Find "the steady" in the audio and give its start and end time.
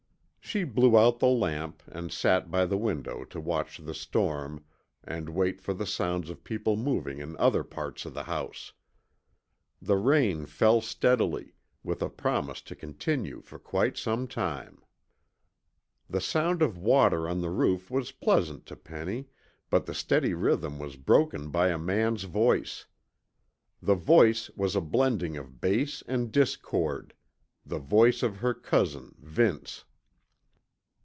19.85-20.33